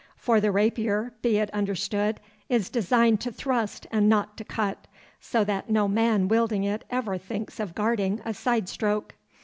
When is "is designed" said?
2.49-3.21